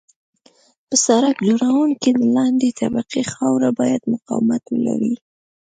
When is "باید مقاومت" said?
3.79-4.63